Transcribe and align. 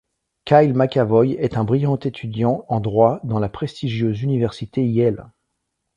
Kyle 0.45 0.73
McAvoy 0.73 1.35
est 1.37 1.57
un 1.57 1.63
brillant 1.63 1.95
étudiant 1.95 2.65
en 2.69 2.79
droit 2.79 3.19
dans 3.23 3.37
la 3.37 3.49
prestigieuse 3.49 4.23
université 4.23 4.83
Yale. 4.83 5.29